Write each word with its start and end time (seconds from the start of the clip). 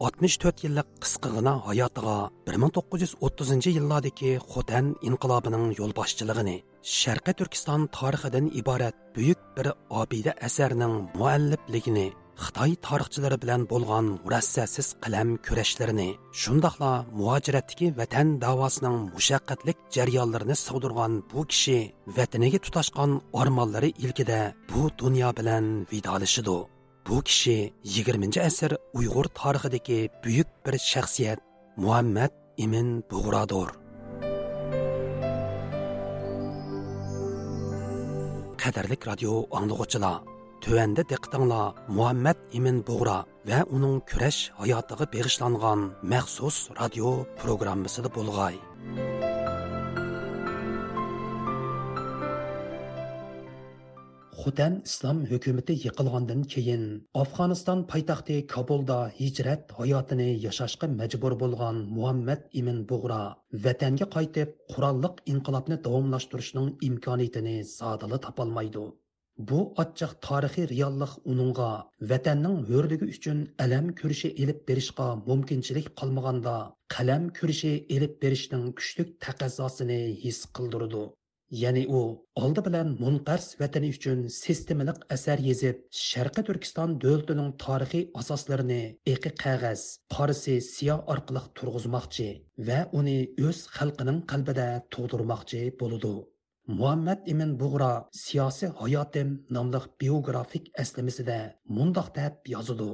64 0.00 0.62
yillik 0.64 0.88
qisqigina 1.02 1.52
hayotiga 1.68 2.16
1930 2.50 3.70
yillardagi 3.76 4.30
Xotan 4.52 4.92
inqilobining 5.08 5.64
yo'lboshchiligini 5.80 6.56
Sharqiy 6.98 7.34
Turkiston 7.40 7.88
tarixidan 7.96 8.46
iborat 8.60 8.96
buyuk 9.16 9.40
bir 9.56 9.66
obida 10.02 10.32
asarning 10.48 10.94
muallifligini 11.18 12.06
Xitoy 12.44 12.72
tarixchilari 12.86 13.36
bilan 13.42 13.62
bo'lgan 13.72 14.06
murassasiz 14.24 14.88
qalam 15.04 15.28
kurashlarini, 15.46 16.08
shundoqla 16.42 16.92
muhojiratdagi 17.18 17.86
vatan 18.00 18.28
davosining 18.44 18.96
mushaqqatlik 19.16 19.78
jarayonlarini 19.96 20.56
sug'dirgan 20.66 21.12
bu 21.32 21.40
kishi 21.50 21.78
vataniga 22.16 22.58
tutashgan 22.66 23.20
ormonlari 23.40 23.90
ilkida 24.04 24.40
bu 24.70 24.82
dunyo 25.02 25.28
bilan 25.38 25.64
vidolishidu. 25.92 26.58
bu 27.08 27.18
kishi 27.28 27.58
20 27.84 28.40
asr 28.48 28.76
uyg'ur 28.98 29.26
tarixidagi 29.40 30.00
buyuk 30.24 30.48
bir 30.64 30.74
shaxsiyat 30.90 31.38
muhammad 31.82 32.32
ibn 32.64 32.88
bug'rador 33.10 33.68
qadrli 38.62 38.96
radio 39.10 39.32
anglag'uchilar 39.58 40.16
Төәнді 40.58 41.04
дектіңла 41.06 41.60
Мухаммад 41.94 42.40
Имин 42.58 42.80
Бұғра 42.86 43.20
вә 43.46 43.60
оның 43.70 44.00
күрәш 44.10 44.38
аятығы 44.64 45.06
беғішланған 45.12 45.84
мәқсус 46.12 46.58
радио 46.80 47.12
программысыды 47.38 48.10
болғай. 48.10 48.58
Xutan 54.48 54.76
islom 54.88 55.18
hukumati 55.30 55.74
yiqilgandan 55.80 56.42
keyin 56.52 56.84
Afg'oniston 57.22 57.80
poytaxti 57.90 58.36
Kabulda 58.52 58.96
hijrat 59.16 59.74
hayotini 59.78 60.28
yashashga 60.44 60.86
majbur 61.00 61.34
bo'lgan 61.42 61.80
Muhammad 61.96 62.46
Imin 62.60 62.78
Bug'ra 62.92 63.18
vatanga 63.66 64.06
qaytib 64.14 64.54
qurolliq 64.72 65.20
inqilobni 65.32 65.78
davomlashtirishning 65.88 66.70
imkoniyatini 66.88 67.54
zodila 67.74 68.20
topolmaydi. 68.28 68.86
Bu 69.50 69.60
ochiq 69.84 70.16
tarixiy 70.28 70.70
reallik 70.72 71.12
uningga 71.34 71.68
vatanning 72.14 72.56
hurligi 72.70 73.10
uchun 73.18 73.44
alam 73.66 73.92
ko'rishi 74.00 74.32
elib 74.46 74.64
berishga 74.72 75.10
mumkinchilik 75.28 75.92
qolmaganda 76.00 76.56
qalam 76.96 77.28
ko'rishi 77.40 77.76
elib 77.98 78.18
berishning 78.24 78.66
kuchli 78.80 79.10
taqozzosini 79.26 80.02
his 80.24 80.38
qildirdi. 80.56 81.04
Ya'ni 81.50 81.84
u 81.98 82.00
oldi 82.42 82.64
bilan 82.66 82.88
munqars 83.02 83.46
vatani 83.60 83.88
uchun 83.96 84.20
sistemalik 84.42 84.98
asar 85.16 85.38
yezib 85.48 85.76
sharqi 86.06 86.42
turkiston 86.48 86.96
davlatining 87.04 87.50
tarixiy 87.64 88.04
asoslarini 88.22 88.82
eqi 89.14 89.30
qog'oz 89.42 89.82
qorisi 90.16 90.56
siyo 90.72 90.96
orqali 91.14 91.42
turg'izmoqchi 91.60 92.28
va 92.68 92.80
uni 93.00 93.18
o'z 93.48 93.60
xalqining 93.76 94.20
qalbida 94.32 94.68
tug'dirmoqchi 94.96 95.62
bo'ludi 95.82 96.14
muhammad 96.78 97.20
ibn 97.32 97.50
bug'ro 97.62 97.92
siyosiy 98.24 98.74
hayotim 98.80 99.28
nomli 99.56 99.80
biografik 100.00 100.64
aslimisida 100.84 101.38
mundoq 101.76 102.08
deb 102.18 102.34
yozadi 102.54 102.90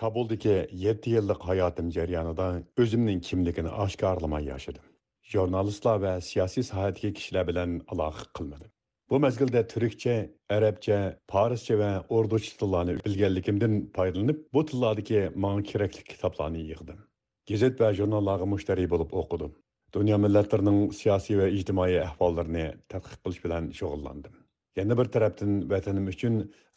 kabuldagi 0.00 0.56
yetti 0.86 1.16
yillik 1.16 1.40
hayotim 1.48 1.88
jarayonida 1.96 2.46
o'zimning 2.82 3.20
kimligini 3.28 3.70
oshkorlamay 3.84 4.44
yashadim. 4.52 4.85
Jurnalistlar 5.32 5.98
va 6.06 6.12
siyosiy 6.30 6.64
sohadagi 6.70 7.12
kishilar 7.18 7.44
bilan 7.50 7.70
aloqa 7.92 8.24
qilmadim. 8.36 8.70
Bu 9.10 9.18
mazgilda 9.24 9.60
turkcha 9.72 10.14
arabcha 10.56 10.98
farscha 11.32 11.74
va 11.82 11.90
urducha 12.16 12.52
tillarni 12.60 12.94
bilganligimdan 13.06 13.74
foydalanib 13.96 14.38
bu 14.54 14.66
tillardagi 14.70 15.20
manga 15.44 15.62
kerakli 15.70 16.02
kitoblarni 16.12 16.62
yig'dim. 16.70 16.98
Gazet 17.50 17.80
va 17.82 17.92
jurnallarga 17.98 18.46
mushtariy 18.54 18.88
bo'lib 18.94 19.14
o'qidim. 19.20 19.52
Dunyo 19.96 20.16
millatlarining 20.24 20.80
siyosiy 21.00 21.38
va 21.40 21.46
ijtimoiy 21.58 22.00
ahvollarini 22.08 22.66
tadqiq 22.92 23.22
qilish 23.22 23.40
bilan 23.44 23.70
shug'ullandim. 23.78 24.34
Yana 24.78 24.98
bir 24.98 25.08
tarafdan 25.14 25.52
vatanim 25.72 26.06
uchun 26.14 26.34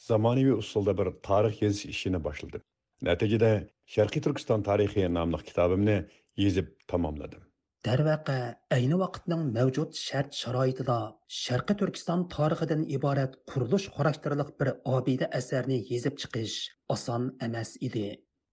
zamonaviy 0.10 0.56
usulda 0.64 0.94
bir 1.00 1.08
tarix 1.28 1.62
yozish 1.66 1.86
ishini 1.94 2.24
boshladim. 2.28 2.62
Natijada 3.10 3.52
sharqiy 3.96 4.22
turkiston 4.26 4.66
tarixi 4.70 5.10
nomli 5.18 5.40
kitobimni 5.50 5.98
yezib 6.46 6.68
tamomladim. 6.92 7.49
Darvaqa 7.88 8.38
ayni 8.76 8.98
vaqtning 9.02 9.44
mavjud 9.58 10.00
shart 10.06 10.34
sharoitida 10.40 10.96
sharqi 11.42 11.76
turkiston 11.82 12.26
tarixidan 12.34 12.82
iborat 12.96 13.38
qurilish 13.52 13.86
xarakterli 13.98 14.46
bir 14.64 14.72
obida 14.96 15.30
asarni 15.40 15.78
yezib 15.92 16.18
chiqish 16.24 16.58
oson 16.96 17.30
emas 17.48 17.72
edi 17.90 18.04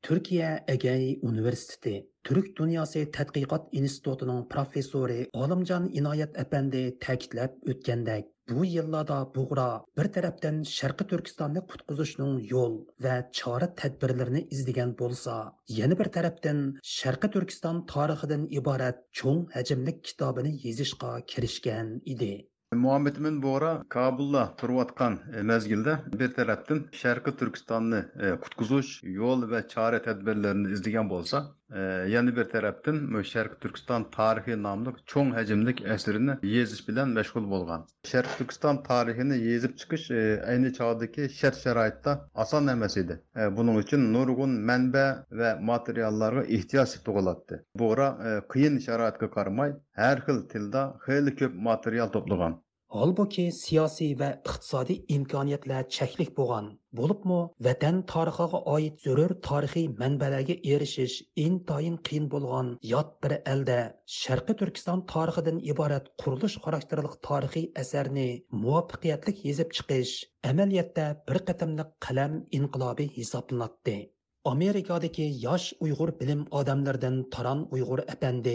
turkiya 0.08 0.52
agay 0.74 1.02
universiteti 1.30 1.94
turk 2.30 2.52
dunyosi 2.60 3.02
tadqiqot 3.18 3.68
institutining 3.80 4.40
professori 4.54 5.20
olimjon 5.44 5.90
inoyat 6.02 6.40
apandi 6.44 6.86
ta'kidlab 7.06 7.60
o'tgandek 7.74 8.32
bu 8.50 8.64
yillarda 8.64 9.18
bug'ra 9.36 9.68
bir 9.98 10.08
tarafdan 10.16 10.58
sharqi 10.72 11.06
turkistonni 11.12 11.62
qutqizishning 11.70 12.34
yo'l 12.52 12.74
va 13.06 13.14
chora 13.38 13.68
tadbirlarini 13.80 14.42
izlagan 14.56 14.92
bo'lsa 15.00 15.36
yana 15.78 15.98
bir 16.00 16.10
tarafdan 16.16 16.60
sharqi 16.96 17.30
turkiston 17.36 17.80
tarixidan 17.94 18.44
iborat 18.60 19.00
cho'ng 19.20 19.42
hajmli 19.56 19.96
kitobini 20.10 20.52
yezishga 20.66 21.12
kirishgan 21.32 21.90
edi 22.14 22.32
muhammadmin 22.84 23.36
bo'g'ra 23.46 23.72
kabulda 23.96 24.42
turayotgan 24.60 25.18
e, 25.36 25.42
mezgilda 25.50 25.92
bir 26.20 26.30
tarafdan 26.38 26.80
sharqi 27.02 27.36
turkistonni 27.42 28.00
e, 28.24 28.32
qutqizish 28.46 28.90
yo'l 29.20 29.46
va 29.52 29.60
chora 29.74 30.00
tadbirlarini 30.08 30.72
izlagan 30.76 31.12
bo'lsa 31.14 31.46
yana 32.14 32.36
bir 32.36 32.44
tarafdan 32.50 32.98
sharq 33.32 33.54
turkiston 33.62 34.04
tarixi 34.16 34.56
nomli 34.62 34.92
cho'ng 35.12 35.32
hajmlik 35.38 35.80
asrini 35.94 36.36
yezish 36.56 36.82
bilan 36.88 37.14
mashg'ul 37.18 37.48
bo'lgan. 37.54 37.86
Sharq 38.10 38.36
turkiston 38.38 38.82
tarixini 38.88 39.38
yezib 39.48 39.74
chiqish 39.80 40.06
e, 40.18 40.22
ayni 40.52 40.72
chog'dagi 40.78 41.28
shart 41.38 41.58
sharoitda 41.64 42.14
oson 42.44 42.74
emas 42.74 42.96
edi. 43.02 43.18
E, 43.40 43.48
buning 43.56 43.80
uchun 43.82 44.06
nurg'un 44.16 44.58
manba 44.70 45.06
va 45.40 45.50
materiallarga 45.72 46.44
ehtiyoj 46.58 46.94
tug'iladi. 47.08 47.60
Bo'g'ra 47.82 48.08
e, 48.28 48.36
qiyin 48.54 48.78
sharoitga 48.86 49.30
qaramay 49.38 49.74
har 50.02 50.22
xil 50.28 50.40
tilda 50.54 50.86
xeyli 51.08 51.36
ko'p 51.42 51.58
material 51.70 52.14
to'plagan. 52.18 52.60
Holbuki 52.94 53.44
siyosiy 53.54 54.10
va 54.18 54.26
iqtisodiy 54.48 54.98
imkoniyatlar 55.14 55.86
cheklik 55.94 56.28
bo'lgan. 56.36 56.68
Bo'libmi, 57.00 57.38
vatan 57.66 57.96
tarixiga 58.12 58.60
oid 58.74 59.00
zarur 59.06 59.34
tarixiy 59.46 59.88
manbalarga 60.02 60.56
erishish 60.74 61.16
intoyin 61.46 61.96
qiyin 62.08 62.30
bo'lgan 62.34 62.70
yot 62.92 63.10
bir 63.26 63.34
elda 63.54 63.78
Sharqiy 64.18 64.58
Turkiston 64.62 65.04
tarixidan 65.14 65.60
iborat 65.74 66.10
qurilish 66.24 66.58
xarakterlik 66.68 67.20
tarixiy 67.28 67.68
asarni 67.84 68.28
muvaffaqiyatli 68.62 69.38
yezib 69.48 69.78
chiqish 69.80 70.14
amaliyotda 70.52 71.08
bir 71.30 71.42
qatimli 71.50 71.88
qalam 72.08 72.42
inqilobi 72.60 73.08
hisoblanadi. 73.18 73.98
Amerikadagi 74.46 75.24
yosh 75.42 75.72
Uyg'ur 75.84 76.10
bilim 76.18 76.42
odamlaridan 76.58 77.16
Taron 77.36 77.62
Uyg'ur 77.76 78.02
apandi 78.12 78.52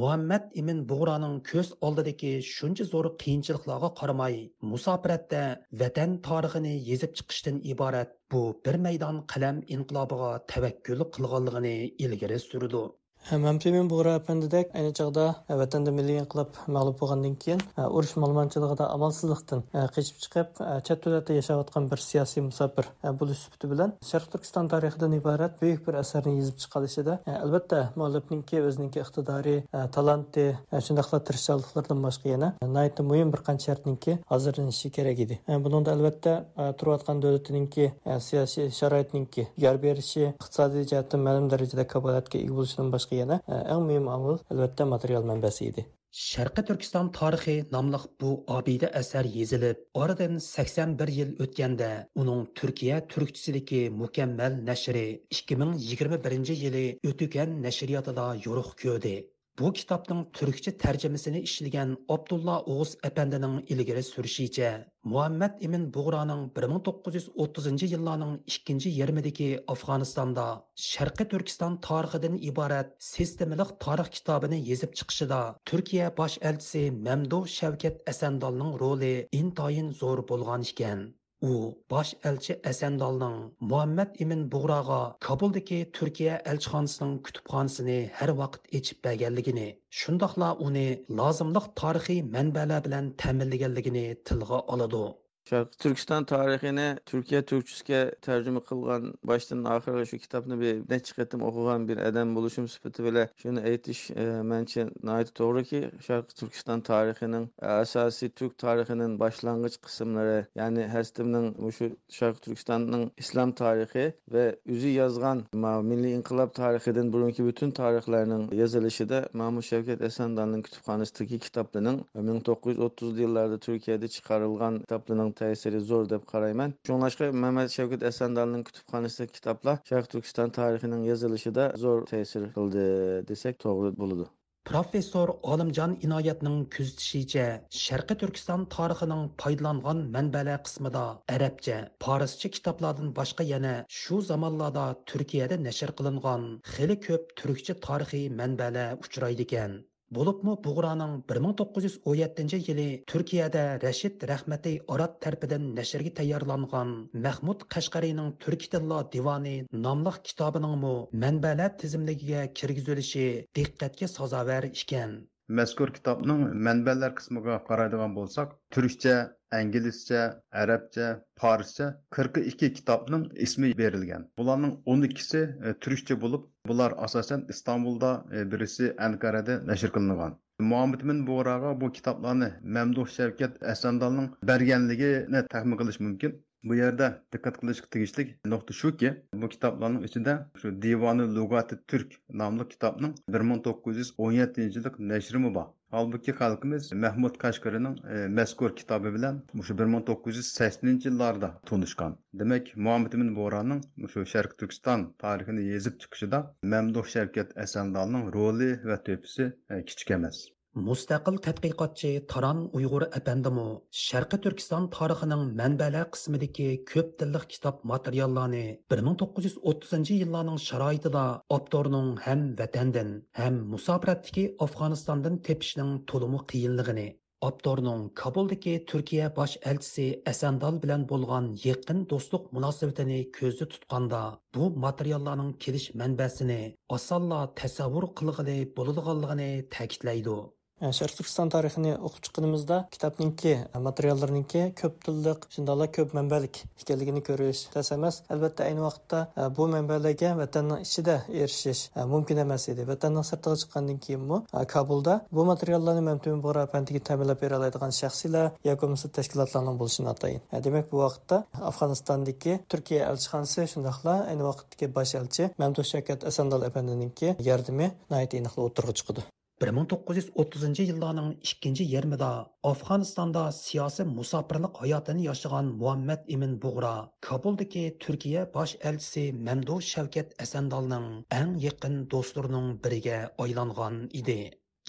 Muhammad 0.00 0.50
ibn 0.62 0.82
Bug'roning 0.90 1.38
ko'z 1.50 1.70
oldidagi 1.88 2.32
shuncha 2.48 2.86
zo'r 2.90 3.08
qiyinchiliklarga 3.22 3.90
qaramay, 4.00 4.36
musofiratda 4.72 5.42
vatan 5.84 6.18
tarixini 6.28 6.74
yezib 6.90 7.16
chiqishdan 7.20 7.64
iborat 7.72 8.12
bu 8.34 8.42
bir 8.68 8.80
maydon 8.88 9.24
qalam 9.34 9.64
inqilobiga 9.78 10.30
tavakkul 10.54 11.06
qilganligini 11.16 11.76
ilgari 12.08 12.38
surdi. 12.48 12.84
Мәмпемен 13.30 13.86
Буғра 13.86 14.16
әпәндідек, 14.18 14.72
әне 14.74 14.90
чағда 14.96 15.24
вәтәнді 15.46 15.92
милли 15.94 16.16
инқилап 16.18 16.56
мәғлуб 16.66 16.96
болғандан 16.98 17.36
кейін 17.38 17.60
урыш 17.76 18.16
малманчылығыда 18.18 18.88
амалсызлықтан 18.90 19.62
қечіп 19.94 20.24
шығып, 20.24 20.62
чат 20.88 21.04
дөләтте 21.04 21.36
яшаватқан 21.36 21.86
бір 21.92 22.02
сияси 22.02 22.42
мұсапір 22.42 22.88
бұл 23.20 23.30
үсіпті 23.30 23.70
білән 23.70 23.92
Шарқ 24.02 24.32
Түркістан 24.34 24.70
тарихыдан 24.72 25.14
ибарат 25.14 25.60
бүйік 25.60 25.84
бір 25.86 26.00
әсәрін 26.00 26.40
езіп 26.40 26.58
чықалышыда. 26.64 27.20
Әлбәттә, 27.30 27.80
мұаллифніңки 27.94 28.64
өзініңки 28.66 29.02
иқтидари, 29.04 29.56
таланты, 29.94 30.56
шындақла 30.72 31.22
тырышчалықлардан 31.28 32.02
башқа 32.02 32.32
yana 32.34 32.50
найты 32.64 33.06
мұйым 33.06 33.30
бір 33.30 33.44
қанша 33.46 33.76
шартныңки 33.76 34.18
hazırlanışı 34.26 34.90
керек 34.90 35.22
еді. 35.26 35.38
Бұның 35.46 35.86
да 35.86 35.94
әлбәттә 35.94 36.34
тұрватқан 36.80 37.22
дөләтініңки 37.22 37.90
siyasi 38.26 38.70
şaraitninki 38.74 39.46
yar 39.60 39.78
berishi 39.82 40.32
iqtisodiy 40.32 40.88
jihatdan 40.88 41.22
ma'lum 41.26 41.50
darajada 41.52 41.86
kabolatga 41.86 42.38
ega 42.40 42.56
bo'lishidan 42.56 42.90
boshqa 42.94 43.09
boshqa 43.10 43.16
yana 43.22 43.40
e, 43.48 43.54
eng 43.74 43.82
muhim 43.88 44.06
omil 44.16 44.38
albatta 44.52 44.84
material 44.94 45.24
manbasi 45.30 45.66
edi 45.70 45.84
Sharqi 46.12 46.62
Turkiston 46.68 47.10
tarixi 47.18 47.56
nomli 47.72 47.98
bu 48.20 48.30
obida 48.58 48.88
asar 49.00 49.24
yezilib, 49.24 49.76
oradan 49.94 50.38
81 50.46 51.12
yil 51.18 51.30
o'tganda 51.44 51.90
uning 52.22 52.40
Turkiya 52.60 52.96
turkchisidagi 53.12 53.82
mukammal 54.02 54.52
nashri 54.70 55.04
2021-yili 55.40 56.86
O'tukan 57.10 57.50
nashriyotida 57.66 58.26
yo'ruq 58.46 58.70
ko'rdi. 58.82 59.14
Bu 59.60 59.68
kitobning 59.76 60.20
turkcha 60.36 60.72
tarjimasini 60.82 61.40
ishlagan 61.46 61.90
Abdulla 62.14 62.52
O'g'iz 62.74 62.92
apandining 63.08 63.58
ilgari 63.74 64.02
surishicha, 64.06 64.70
Muhammad 65.14 65.58
Ibn 65.66 65.84
Bug'roning 65.96 66.46
1930-yillarning 66.60 68.32
ikkinchi 68.54 68.94
yarmidagi 69.00 69.50
Afg'onistonda 69.74 70.46
Sharqiy 70.86 71.30
Turkiston 71.34 71.78
tarixidan 71.88 72.40
iborat 72.52 72.96
sistemalik 73.10 73.76
tarix 73.86 74.10
kitobini 74.16 74.64
yezib 74.70 74.96
chiqishida 75.02 75.44
Turkiya 75.72 76.10
bosh 76.22 76.40
elchisi 76.52 76.86
Mamduh 77.08 77.44
Shavkat 77.58 78.02
Asandolning 78.14 78.76
roli 78.84 79.14
intoyin 79.44 79.96
zo'r 80.02 80.28
bo'lgan 80.32 80.70
ekan. 80.72 81.08
U 81.48 81.52
bosh 81.92 82.10
elchi 82.30 82.54
asandolning 82.70 83.36
muhammad 83.70 84.18
ibn 84.24 84.40
bug'roga 84.54 84.98
kobuldagi 85.26 85.78
turkiya 85.98 86.34
elchixonasining 86.52 87.14
kutubxonasini 87.28 87.98
har 88.18 88.34
vaqt 88.40 88.68
echib 88.80 89.00
berganligini 89.06 89.66
shundoqla 90.00 90.50
uni 90.66 90.84
lozimliq 91.20 91.70
tarixiy 91.82 92.20
manbalar 92.36 92.80
bilan 92.88 93.10
ta'minlaganligini 93.24 94.04
tilga 94.30 94.60
oladi. 94.76 95.04
Şarkı 95.50 95.78
Türkistan 95.82 96.24
tarixini 96.30 96.84
Türkiyə 97.10 97.40
türkçüskə 97.42 98.00
tərcümə 98.22 98.60
qılğan 98.68 99.08
başdan 99.26 99.64
axıra 99.66 100.04
şu 100.06 100.18
kitabını 100.22 100.58
bir 100.60 100.76
nə 100.92 100.98
çıxıtdım 101.02 101.42
oxuğan 101.42 101.88
bir 101.88 101.98
adam 102.08 102.36
buluşum 102.36 102.68
sifəti 102.70 103.02
belə 103.06 103.24
şunu 103.42 103.64
aytış 103.70 104.02
e, 104.14 104.26
məncə 104.50 104.84
nəhayət 105.08 105.32
doğru 105.38 105.64
ki, 105.70 105.80
Şarkı 106.06 106.36
Türkistan 106.42 106.84
tarixinin 106.86 107.48
e, 107.62 107.66
əsası 107.66 108.28
Türk 108.40 108.54
tarixinin 108.62 109.16
başlanğıc 109.24 109.80
qısımları, 109.88 110.36
yəni 110.60 110.86
Həstimnin 110.92 111.50
şu 111.78 111.90
Şarkı 112.18 112.40
Türkistanın 112.46 113.10
İslam 113.18 113.52
tarixi 113.62 114.06
və 114.36 114.46
üzü 114.66 114.94
yazğan 114.94 115.42
Milli 115.90 116.14
İnqilab 116.20 116.54
tarixindən 116.60 117.12
burunki 117.12 117.48
bütün 117.48 117.74
tarixlərinin 117.80 118.46
yazılışında 118.60 119.24
Mahmud 119.32 119.66
Şəvkət 119.72 120.06
Əsəndanın 120.12 120.62
kitabxanasındakı 120.70 121.42
kitablarının 121.48 122.00
1930-cu 122.14 123.12
e, 123.18 123.28
illərdə 123.28 123.60
Türkiyədə 123.68 124.14
çıxarılğan 124.18 124.82
kitablarının 124.86 125.39
ta'siri 125.42 125.84
zo'r 125.92 126.10
deb 126.14 126.26
qarayman 126.32 126.76
shunlashqa 126.90 127.30
mamat 127.44 127.76
shavkat 127.76 128.08
asandalning 128.10 128.66
kutubxonasidagi 128.70 129.38
kitoblar 129.38 129.80
sharq 129.92 130.12
turkiston 130.16 130.58
tarixining 130.58 131.06
yozilishida 131.12 131.70
zo'r 131.86 132.04
ta'sir 132.12 132.52
qildi 132.58 132.90
desak 133.32 133.64
to'g'ri 133.66 133.96
bo'ladi 134.02 134.28
Professor 134.68 135.30
Olimjon 135.52 135.92
Inoyatning 136.06 136.58
kuzatishicha, 136.74 137.44
sharqi 137.84 138.16
Turkiston 138.22 138.66
tarixining 138.74 139.22
foydalangan 139.42 140.02
manbalar 140.16 140.60
qismida 140.66 141.04
arabcha, 141.36 141.78
forscha 142.04 142.52
kitoblardan 142.56 143.14
boshqa 143.20 143.46
yana 143.52 143.74
shu 144.00 144.20
zamonlarda 144.30 144.86
Turkiyada 145.12 145.58
nashr 145.66 145.94
qilingan 146.00 146.44
xili 146.74 146.98
ko'p 147.06 147.32
turkcha 147.42 147.78
tarixiy 147.88 148.26
manbalar 148.42 148.90
uchraydi 149.06 149.48
ekan. 149.48 149.80
Bo'libmi 150.16 150.52
Bug'roning 150.62 151.12
1917 151.32 152.68
yili 152.68 152.86
Turkiyada 153.12 153.62
Rashid 153.84 154.24
Rahmatiy 154.30 154.80
Arab 154.94 155.12
tarafidan 155.26 155.68
nashrga 155.76 156.10
tayyorlangan 156.20 156.90
Mahmud 157.26 157.62
Qashqariyning 157.74 158.32
Turk 158.44 158.66
tillo 158.72 158.98
divoni 159.12 159.54
nomli 159.86 160.14
kitobining 160.30 160.86
manbalar 161.26 161.76
tizimligiga 161.82 162.42
kirgizilishi 162.60 163.26
diqqatga 163.60 164.08
sazovor 164.16 164.66
ekan. 164.72 165.20
mazkur 165.58 165.90
kitobning 165.96 166.42
manbalar 166.66 167.12
qismiga 167.18 167.54
qaraydigan 167.68 168.12
bo'lsak 168.18 168.50
turkcha 168.74 169.14
inglizcha 169.58 170.42
arabcha 170.62 171.06
farscha 171.40 171.86
42 172.10 172.72
kitobning 172.72 173.24
ismi 173.46 173.72
berilgan. 173.78 174.28
Bularning 174.38 174.74
12si 174.86 175.42
e, 175.64 175.72
turkcha 175.86 176.20
bo'lib 176.24 176.44
bular 176.68 176.94
asosan 177.06 177.46
istanbulda 177.54 178.12
e, 178.32 178.44
birisi 178.52 178.92
ankarada 179.08 179.58
nashr 179.72 179.92
qilingan. 179.96 180.36
Muhammad 180.60 181.02
bin 181.08 181.26
bo'raga 181.26 181.72
bu 181.80 181.92
kitoblarni 181.98 182.52
mamduh 182.76 183.08
shavkat 183.16 183.62
asandalning 183.74 184.30
berganligini 184.52 185.42
taxmin 185.54 185.82
qilish 185.82 186.00
mumkin. 186.06 186.38
Bu 186.68 186.76
yerda 186.76 187.06
diqqat 187.34 187.58
qilishga 187.60 187.86
tegishli 187.94 188.24
nuqta 188.52 188.74
shuki 188.80 189.12
bu 189.42 189.48
kitoblarning 189.54 190.02
ichida 190.08 190.34
shu 190.62 190.72
divoni 190.86 191.28
lugati 191.36 191.78
turk 191.92 192.18
nomli 192.42 192.66
kitobning 192.72 193.14
bir 193.36 193.46
ming 193.52 193.62
to'qqiz 193.68 194.02
yuz 194.02 194.10
o'n 194.24 194.34
yettinchi 194.40 194.78
yillik 194.80 194.98
nashri 195.12 195.42
bor. 195.54 195.70
Halbuki 195.92 196.32
xalqımız 196.38 196.92
Məhmud 197.04 197.36
Kaşqırının 197.42 197.94
e, 198.16 198.18
məzkur 198.38 198.74
kitabı 198.80 199.10
bilan 199.14 199.40
məşu 199.60 199.74
1980-ci 199.80 201.10
illərdə 201.10 201.48
tunuşqan. 201.70 202.14
Demək, 202.42 202.70
Muhammed 202.88 203.16
ibn 203.18 203.32
Boranın 203.38 203.80
məşu 204.04 204.22
Şərq 204.34 204.54
Türkistan 204.62 205.08
tarixini 205.24 205.66
yazıb 205.72 205.98
çıxışında 206.04 206.42
Məmduh 206.76 207.10
Şərkət 207.16 207.58
Əsəndalının 207.66 208.30
rolu 208.38 208.70
və 208.92 209.02
töpüsü 209.10 209.50
e, 209.50 209.82
kiçik 209.90 210.14
emas. 210.20 210.44
Mustaqil 210.78 211.38
tadqiqotchi 211.44 212.10
Taran 212.32 212.58
Uyg'ur 212.78 213.04
apandimu 213.18 213.64
Sharqi 214.00 214.38
Turkiston 214.42 214.84
tarixining 214.96 215.40
manbalar 215.60 216.04
qismidagi 216.16 216.66
ko'p 216.90 217.08
tillik 217.22 217.46
kitob 217.54 217.80
materiallarni 217.92 218.62
1930 218.94 220.12
yillarning 220.20 220.60
sharoitida 220.66 221.24
avtorning 221.56 222.12
ham 222.26 222.44
vatandan, 222.60 223.10
ham 223.40 223.56
musofiratdagi 223.72 224.44
Afg'onistondan 224.68 225.40
tepishning 225.48 225.90
to'limi 226.12 226.40
qiyinligini 226.54 227.08
Abdorning 227.48 228.14
Kabuldagi 228.22 228.76
Turkiya 228.86 229.26
bosh 229.40 229.56
elchisi 229.72 230.06
Asandal 230.34 230.80
bilan 230.82 231.08
bo'lgan 231.14 231.50
yaqin 231.64 232.06
do'stlik 232.14 232.46
munosabatini 232.56 233.18
ko'zda 233.40 233.68
tutganda 233.74 234.22
bu 234.54 234.70
materiallarning 234.86 235.52
kelish 235.66 235.90
manbasini 236.04 236.62
osonla 236.98 237.42
tasavvur 237.60 238.08
qilg'ili 238.22 238.58
bo'ladiganligini 238.78 239.50
ta'kidlaydi. 239.76 240.38
Sharq 240.80 241.14
turkiston 241.18 241.50
tarixini 241.52 241.92
o'qib 242.06 242.22
chiqqanimizda 242.26 242.76
kitobninki 242.94 243.52
materiallarniki 243.86 244.62
ko'p 244.80 244.94
tilliq 245.06 245.42
shundoqla 245.54 245.86
ko'p 245.96 246.14
manbalik 246.18 246.60
ekanligini 246.82 247.22
ko'rish 247.28 247.60
tas 247.74 247.90
emas 247.96 248.20
albatta 248.34 248.64
ayni 248.68 248.84
vaqtda 248.86 249.18
bu 249.56 249.66
manbalarga 249.74 250.30
vatanni 250.42 250.78
ichida 250.86 251.16
erishish 251.42 251.82
mumkin 252.12 252.40
emas 252.44 252.68
edi 252.72 252.86
vatanning 252.92 253.26
sirtiga 253.30 253.56
chiqqandan 253.62 253.98
keyinmi 254.06 254.38
kabulda 254.74 255.14
bu 255.38 255.44
materiallarni 255.52 256.04
mamtun 256.10 256.40
pantiga 256.74 257.00
ta'minlab 257.08 257.42
bera 257.42 257.58
oladigan 257.60 257.92
shaxsiylar 258.00 258.46
yoki 258.68 258.80
bo'lmasa 258.82 259.12
tashkilotlarning 259.18 259.76
bo'lishini 259.82 260.08
atayin 260.14 260.40
demak 260.66 260.86
bu 260.92 261.02
vaqtda 261.04 261.42
afg'onistondagi 261.70 262.54
turkiya 262.72 263.02
elchixonasi 263.10 263.68
shundoqla 263.74 264.14
ayni 264.30 264.48
vaqtdagi 264.50 264.86
bosh 264.96 265.14
elchi 265.20 265.50
mamduh 265.62 265.84
shavkat 265.92 266.24
asandal 266.32 266.66
apandininki 266.70 267.36
yordami 267.50 267.92
aniqli 268.20 268.66
o'tirg'a 268.68 268.96
chiqdi 269.02 269.28
1930 269.60 270.84
yillarning 270.88 271.32
ikkinchi 271.46 271.84
yarmida 271.94 272.28
Afg'onistonda 272.68 273.42
siyosiy 273.56 274.06
musofirlik 274.18 274.78
hayotini 274.82 275.26
yashagan 275.26 275.66
Muhammad 275.82 276.22
imin 276.36 276.54
Bug'ra 276.62 276.92
Kabuldagi 277.26 277.82
Turkiya 278.04 278.46
bosh 278.54 278.72
elchisi 278.90 279.24
Mamdu 279.48 279.76
Shavkat 279.90 280.32
Asandalning 280.44 281.10
eng 281.40 281.52
yaqin 281.66 282.00
do'stlarining 282.14 282.72
biriga 282.86 283.18
aylangan 283.46 284.00
edi. 284.22 284.40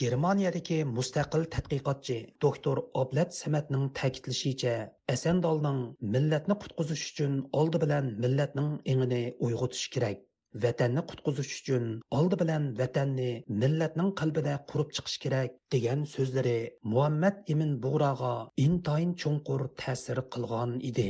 Germaniyadagi 0.04 0.80
mustaqil 0.96 1.44
tadqiqotchi 1.58 2.20
doktor 2.48 2.78
Oblat 3.02 3.36
Samatning 3.42 3.86
ta'kidlashicha, 4.00 4.76
Asandalning 5.16 5.86
millatni 6.16 6.56
qutqizish 6.64 7.08
uchun 7.12 7.40
oldi 7.64 7.86
bilan 7.86 8.12
millatning 8.24 8.76
engini 8.94 9.24
uyg'otish 9.48 9.88
kerak. 9.98 10.28
Vatanni 10.64 11.02
qutqizish 11.10 11.52
uchun 11.60 11.86
oldi 12.20 12.38
bilan 12.42 12.64
vatanni 12.80 13.30
millatning 13.64 14.12
qalbida 14.22 14.56
qurib 14.72 14.90
chiqish 14.98 15.18
kerak 15.26 15.58
degan 15.76 16.06
so'zlari 16.14 16.58
muhammad 16.94 17.36
ibn 17.56 17.70
bug'roga 17.86 18.34
intoyin 18.68 19.14
cho'nqur 19.24 19.62
ta'sir 19.84 20.24
qilgan 20.36 20.80
edi. 20.90 21.10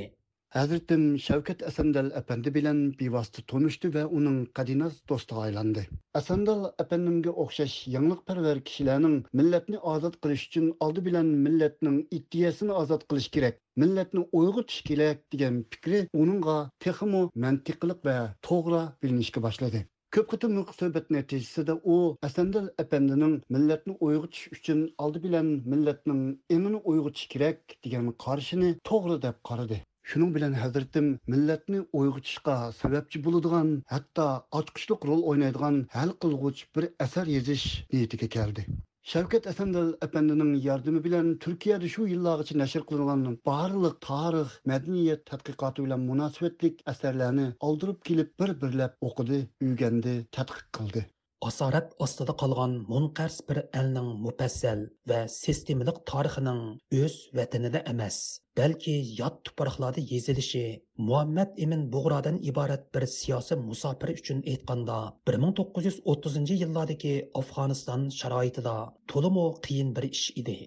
Hazretim 0.51 1.20
Şevket 1.20 1.63
Esendal 1.63 2.12
Efendi 2.12 2.53
bilen 2.55 3.00
bivastı 3.00 3.41
tonuştu 3.41 3.93
ve 3.93 4.05
onun 4.05 4.46
kadinaz 4.46 5.08
dostu 5.10 5.41
aylandi. 5.41 5.89
Esendal 6.15 6.72
Efendimge 6.79 7.29
okşaş 7.29 7.88
yanlıkperver 7.88 8.63
kişilerinin 8.63 9.25
milletini 9.34 9.79
azat 9.79 10.22
kılış 10.22 10.48
için 10.48 10.75
aldı 10.79 11.05
bilen 11.05 11.25
milletinin 11.25 12.08
iddiyesini 12.12 12.72
azat 12.72 13.08
kılış 13.08 13.31
gerek. 13.31 13.60
Milletini 13.75 14.27
uygu 14.31 14.65
tuş 14.65 14.84
gerek 14.84 15.34
degan 15.34 15.65
fikri 15.70 16.08
onunla 16.13 16.72
texmu 16.79 17.31
mantiqliq 17.36 18.05
ve 18.05 18.17
toğra 18.41 18.98
bilinişke 19.03 19.43
başladı. 19.43 19.77
Көп 20.12 20.27
кытымлык 20.31 20.74
сөйбәт 20.75 21.05
нәтижесендә 21.15 21.77
о, 21.88 21.98
Әсәнділ 22.27 22.65
әпәндинең 22.84 23.38
милләтне 23.55 23.93
уйгытыш 24.03 24.50
үшін 24.58 24.81
алды 25.00 25.22
білән 25.24 25.53
милләтнең 25.74 26.20
иңен 26.55 26.75
уйгытыш 26.81 27.29
керек 27.31 27.77
деген 27.86 28.10
қаршыны 28.25 28.74
тогры 28.89 29.15
деп 29.24 29.39
қарады. 29.48 29.79
Shuning 30.10 30.31
bilan 30.36 30.53
hazratim 30.60 31.10
millatni 31.34 31.79
uyg'otishga 32.00 32.55
sababchi 32.77 33.20
bo'ladigan, 33.25 33.67
hatto 33.93 34.27
ochqichliq 34.60 35.05
rol 35.10 35.22
o'ynaydigan 35.34 35.77
hal 35.98 36.13
qilg'uch 36.25 36.63
bir 36.77 36.88
asar 37.05 37.29
yozish 37.36 37.67
niyatiga 37.93 38.29
keldi. 38.38 38.65
Shavkat 39.12 39.48
Asandal 39.51 39.93
apandining 40.08 40.51
yordami 40.65 41.03
bilan 41.05 41.29
Turkiyada 41.46 41.88
shu 41.93 42.03
yillargacha 42.10 42.58
nashr 42.63 42.84
qilingan 42.89 43.38
barliq 43.51 43.96
tarix, 44.08 44.58
madaniyat 44.74 45.24
tadqiqoti 45.31 45.86
bilan 45.88 46.05
munosabatlik 46.10 46.84
asarlarni 46.93 47.48
oldirib 47.70 48.03
kelib 48.12 48.29
bir-birlab 48.43 49.10
o'qidi, 49.10 49.39
uygandi 49.70 50.13
tadqiq 50.39 50.67
qildi. 50.79 51.05
Asorat 51.48 51.93
ostida 52.05 52.33
qolgan 52.41 52.74
munqars 52.91 53.38
bir 53.50 53.60
elning 53.79 54.10
mupassal 54.25 54.81
va 55.12 55.19
sistemalik 55.36 56.01
tarixining 56.12 56.60
o'z 56.98 57.15
vatanida 57.39 57.79
emas 57.93 58.17
balki 58.60 58.93
yot 59.19 59.39
tuproqlarda 59.48 60.03
yezilishi 60.12 60.63
muhammad 61.07 61.57
ibn 61.65 61.81
bug'rodan 61.95 62.38
iborat 62.51 62.83
bir 62.98 63.07
siyosiy 63.15 63.60
musofir 63.69 64.13
uchun 64.19 64.43
aytganda 64.53 64.98
1930 65.31 66.53
yillardagi 66.62 67.15
afg'oniston 67.41 68.05
sharoitida 68.19 68.75
to'limu 69.13 69.48
qiyin 69.65 69.89
bir 69.98 70.10
ish 70.12 70.27
edi. 70.43 70.57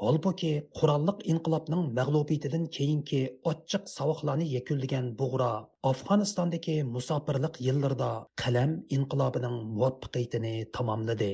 Holbuki 0.00 0.50
qurolliq 0.78 1.18
inqilobning 1.32 1.80
mag'lubiyatidan 1.96 2.62
keyingi 2.76 3.18
ochiq 3.50 3.90
savoqlarni 3.94 4.46
yakunlagan 4.52 5.10
bug'ro 5.18 5.48
Afg'onistondagi 5.90 6.76
musofirlik 6.94 7.60
yillarida 7.66 8.08
qalam 8.42 8.72
inqilobining 8.98 9.58
muvaffaqiyatini 9.74 10.54
tamomladi. 10.78 11.30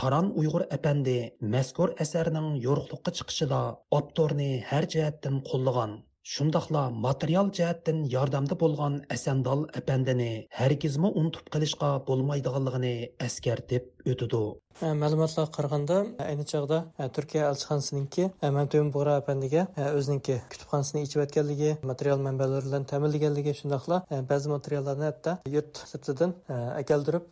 Taran 0.00 0.34
Uyg'ur 0.42 0.66
apandi 0.78 1.16
mazkur 1.54 1.94
asarning 2.06 2.52
yo'riqlikqa 2.66 3.16
chiqishida 3.20 3.60
avtorni 4.00 4.52
har 4.70 4.92
jihatdan 4.96 5.42
qo'llagan 5.50 5.98
shundoqla 6.32 6.82
material 7.04 7.48
jihatdan 7.58 8.02
yordamda 8.14 8.56
bo'lgan 8.62 8.98
asandol 9.16 9.62
apandini 9.80 10.32
hargizmi 10.58 11.10
unutib 11.20 11.46
qilishga 11.54 11.90
bo'lmaydiganligini 12.10 12.92
eskartib 13.26 14.12
o'tidi 14.12 14.42
ma'lumotlarga 14.80 15.52
qaraganda 15.56 15.96
ayni 16.24 16.44
chog'da 16.52 16.78
turkiya 17.16 17.48
elchixonasiniki 17.50 18.24
mamtun 18.56 18.90
bug'ra 18.94 19.16
apandiga 19.20 19.66
o'ziniki 19.98 20.36
kutubxonasini 20.52 21.02
ichayotganligi 21.06 21.70
material 21.90 22.18
manbalari 22.26 22.64
bilan 22.68 22.84
ta'minlaganligi 22.92 23.54
shundoqla 23.60 24.00
ba'zi 24.30 24.52
materiallarni 24.54 25.06
hatto 25.10 25.36
yurt 25.54 25.82
sirtidan 25.92 26.34
akaldirib 26.82 27.24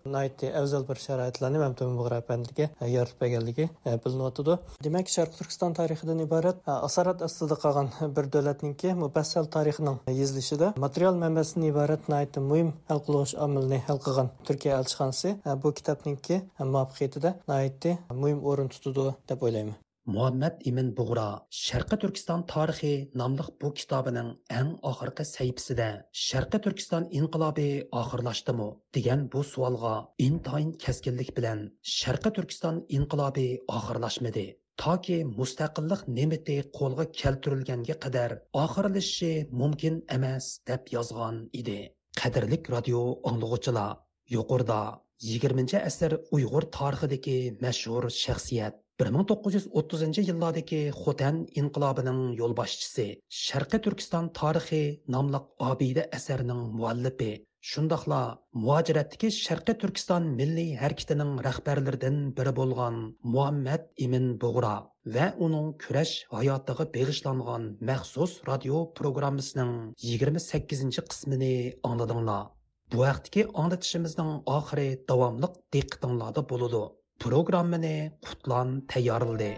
afzal 0.63 0.85
bir 0.91 1.01
sharoitlarni 1.07 1.63
mamtun 1.65 1.97
bug'ra 2.01 2.21
apandiga 2.23 2.69
yoritib 2.97 3.21
berganligi 3.25 3.69
bilinyotidi 4.05 4.59
demak 4.89 5.09
sharq 5.17 5.33
turkiston 5.39 5.79
tarixidan 5.81 6.23
iborat 6.27 6.57
asorat 6.89 7.25
ostida 7.29 7.57
qolgan 7.65 7.89
bir 8.17 8.31
davlatningki 8.37 8.95
mufassal 9.03 9.51
tarixining 9.57 9.99
yozilishida 10.21 10.73
material 10.87 11.15
manbasidan 11.25 11.69
iborat 11.73 12.03
muhim 12.51 12.73
hal 12.91 13.01
qiluvchi 13.07 13.37
omilni 13.47 13.79
hal 13.89 13.99
qilgan 14.07 14.29
turkiya 14.47 14.79
elchixonasi 14.81 15.29
bu 15.63 15.69
kitobningki 15.79 16.37
muvaffaqiyatida 16.73 17.38
naiti 17.51 17.99
muhim 18.23 18.41
o'rin 18.51 18.69
tutadi 18.75 19.07
deb 19.29 19.47
o'ylayman. 19.49 19.79
Muhammad 20.17 20.55
imin 20.69 20.87
bug'ro 20.99 21.25
sharqi 21.63 21.97
turkiston 22.03 22.43
tarixi 22.53 22.93
nomli 23.21 23.45
bu 23.63 23.69
kitobining 23.79 24.29
eng 24.59 24.71
oxirgi 24.91 25.25
sayfisida 25.31 25.89
sharqi 26.27 26.59
turkiston 26.67 27.09
inqilobi 27.19 27.67
oxirlashdimi 28.01 28.69
degan 28.97 29.27
bu 29.35 29.43
savolga 29.51 29.93
intoyin 30.27 30.71
kaskinlik 30.85 31.31
bilan 31.39 31.61
sharqi 31.97 32.31
turkiston 32.39 32.77
inqilobi 32.99 33.49
oxirlashmadi. 33.79 34.47
Toki 34.83 35.19
mustaqillik 35.39 36.03
ne'mati 36.17 36.57
qo'lga 36.79 37.05
keltirilganga 37.21 37.97
qadar 38.05 38.31
oxirlashishi 38.65 39.33
mumkin 39.61 39.95
emas 40.17 40.45
deb 40.69 40.83
yozgan 40.97 41.37
edi. 41.61 41.79
Qadrlik 42.21 42.65
radio 42.75 43.01
anglag'uchilar 43.31 43.91
yuqorida 44.35 44.81
20 45.27 45.81
asr 45.81 46.13
Uyg'ur 46.37 46.65
tarixidagi 46.77 47.39
mashhur 47.63 48.05
shaxsiyat 48.17 48.77
1930 49.03 50.21
yillardagi 50.29 50.79
Xotan 51.01 51.37
inqilobining 51.61 52.21
yo'lboshchisi, 52.41 53.07
Sharqiy 53.43 53.81
Turkiston 53.85 54.31
tarixi 54.39 54.81
nomli 55.15 55.41
obida 55.71 56.05
asarining 56.19 56.63
muallifi, 56.79 57.31
shundoqla 57.71 58.21
muajiratdagi 58.65 59.31
Sharqiy 59.37 59.77
Turkiston 59.83 60.29
milliy 60.41 60.77
harakatining 60.83 61.33
rahbarlaridan 61.47 62.21
biri 62.41 62.53
bo'lgan 62.59 63.01
Muhammad 63.37 63.89
ibn 64.07 64.29
Bug'ra 64.45 64.75
va 65.17 65.27
uning 65.47 65.73
kurash 65.87 66.15
hayotiga 66.37 66.87
bag'ishlangan 66.99 67.73
maxsus 67.91 68.39
radio 68.51 68.85
programmasining 69.01 69.75
28 70.13 71.03
qismini 71.11 71.53
angladinglar. 71.91 72.45
Bu 72.93 73.03
vaqtdagi 73.05 73.43
anglitishimizning 73.61 74.31
oxiri 74.57 74.89
davomliq 75.11 75.57
diqqatinglarda 75.75 76.43
bo'ladi. 76.51 76.79
Programmani 77.25 77.97
Qutlan 78.27 78.69
tayyorladi. 78.93 79.51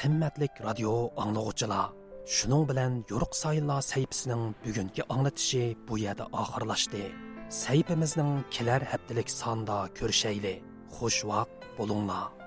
Qimmatlik 0.00 0.54
radio 0.68 0.92
anglag'uchilar, 1.24 1.84
shuning 2.36 2.64
bilan 2.70 2.92
Yo'riq 3.10 3.32
Sayillar 3.42 3.80
sayfisining 3.92 4.44
bugungi 4.64 5.02
anglatishi 5.14 5.64
bu 5.88 5.98
yerda 6.04 6.24
oxirlashdi. 6.42 7.04
Sayfimizning 7.62 8.32
kelar 8.54 8.82
haftalik 8.92 9.28
sonda 9.40 9.78
ko'rishayli. 9.98 10.54
Xush 10.96 11.20
vaqt 11.32 11.68
bo'linglar. 11.78 12.43